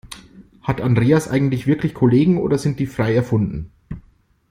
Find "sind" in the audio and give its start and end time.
2.57-2.79